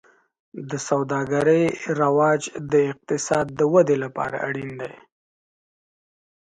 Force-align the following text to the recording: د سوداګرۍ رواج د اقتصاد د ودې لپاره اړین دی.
د 0.69 0.71
سوداګرۍ 0.87 1.63
رواج 2.01 2.41
د 2.71 2.73
اقتصاد 2.91 3.45
د 3.59 3.61
ودې 3.73 3.97
لپاره 4.03 4.37
اړین 4.47 4.71
دی. 4.81 4.93